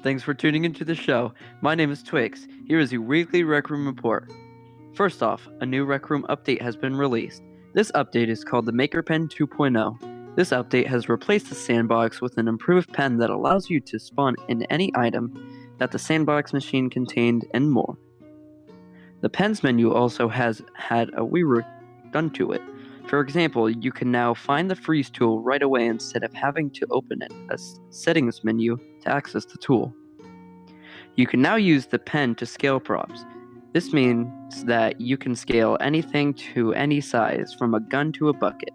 [0.00, 1.32] Thanks for tuning into the show.
[1.60, 2.46] My name is Twix.
[2.68, 4.30] Here is your weekly Rec Room report.
[4.94, 7.42] First off, a new Rec Room update has been released.
[7.74, 10.36] This update is called the Maker Pen 2.0.
[10.36, 14.36] This update has replaced the sandbox with an improved pen that allows you to spawn
[14.46, 15.34] in any item
[15.78, 17.98] that the sandbox machine contained and more.
[19.20, 21.66] The pens menu also has had a rework
[22.12, 22.62] done to it.
[23.08, 26.86] For example, you can now find the freeze tool right away instead of having to
[26.90, 27.58] open it, a
[27.90, 28.78] settings menu
[29.08, 29.94] access the tool.
[31.16, 33.24] You can now use the pen to scale props.
[33.72, 38.32] This means that you can scale anything to any size, from a gun to a
[38.32, 38.72] bucket.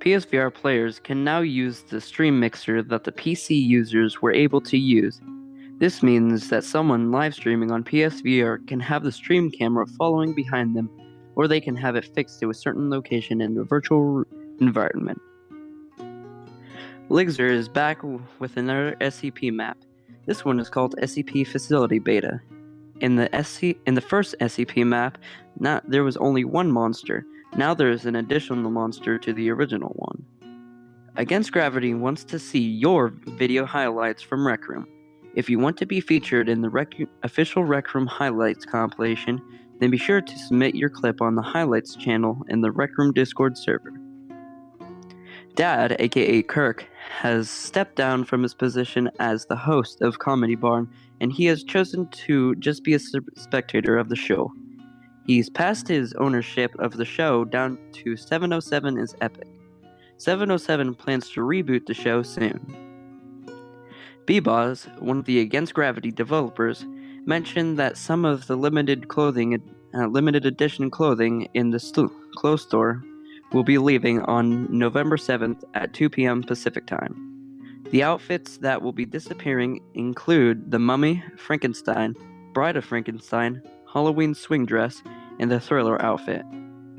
[0.00, 4.78] PSVR players can now use the stream mixer that the PC users were able to
[4.78, 5.20] use.
[5.78, 10.76] This means that someone live streaming on PSVR can have the stream camera following behind
[10.76, 10.88] them
[11.34, 14.24] or they can have it fixed to a certain location in the virtual
[14.60, 15.20] environment.
[17.08, 18.02] Ligzer is back
[18.40, 19.78] with another SCP map.
[20.26, 22.40] This one is called SCP Facility Beta.
[23.00, 25.16] In the SC in the first SCP map,
[25.60, 27.24] not there was only one monster.
[27.56, 30.24] Now there is an additional monster to the original one.
[31.14, 34.88] Against Gravity wants to see your video highlights from Rec Room.
[35.36, 39.40] If you want to be featured in the rec- official Rec Room highlights compilation,
[39.78, 43.12] then be sure to submit your clip on the highlights channel in the Rec Room
[43.12, 43.95] Discord server.
[45.56, 50.86] Dad, aka Kirk, has stepped down from his position as the host of Comedy Barn,
[51.22, 54.52] and he has chosen to just be a spectator of the show.
[55.26, 59.48] He's passed his ownership of the show down to 707 is Epic.
[60.18, 62.60] 707 plans to reboot the show soon.
[64.26, 66.84] Beboz, one of the Against Gravity developers,
[67.24, 69.58] mentioned that some of the limited clothing,
[69.94, 73.02] uh, limited edition clothing in the st- clothes store
[73.52, 76.42] will be leaving on November 7th at 2 p.m.
[76.42, 77.22] Pacific time.
[77.90, 82.14] The outfits that will be disappearing include the Mummy, Frankenstein,
[82.52, 85.02] Bride of Frankenstein, Halloween swing dress,
[85.38, 86.44] and the Thriller outfit.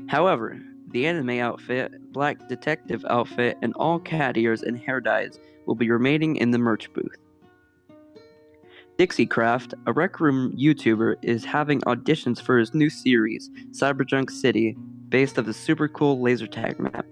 [0.08, 0.58] However,
[0.90, 5.90] the anime outfit, black detective outfit, and all cat ears and hair dyes will be
[5.90, 7.16] remaining in the merch booth.
[8.98, 14.76] Dixiecraft, a Rec Room YouTuber, is having auditions for his new series, Cyberjunk City,
[15.08, 17.06] based off the super cool laser tag map.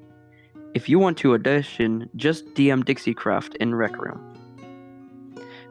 [0.75, 4.21] If you want to audition, just DM Dixiecraft in Rec Room.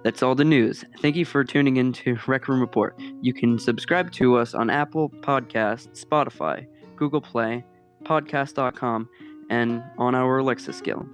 [0.03, 0.85] That's all the news.
[0.99, 2.99] Thank you for tuning in to Rec Room Report.
[3.21, 7.65] You can subscribe to us on Apple Podcasts, Spotify, Google Play,
[8.03, 9.09] Podcast.com,
[9.49, 11.07] and on our Alexa skill.